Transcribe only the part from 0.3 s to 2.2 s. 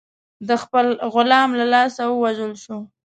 د خپل غلام له لاسه